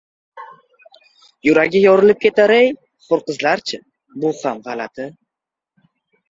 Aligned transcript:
Yuragi 1.49 1.81
yorilib 1.83 2.19
ketar-ey… 2.23 2.71
Hur 3.11 3.21
qizlar-chi?.. 3.29 3.81
Bu 4.25 4.33
ham 4.47 4.65
gʼalati…» 4.65 5.07